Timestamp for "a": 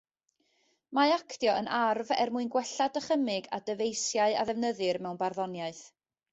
3.59-3.63, 4.41-4.49